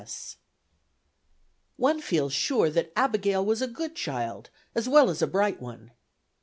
[0.01, 0.37] S."
[1.77, 5.91] One feels sure that Abigail was a good child, as well as a bright one.